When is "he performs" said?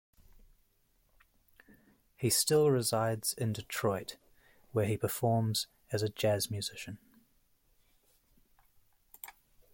4.87-5.67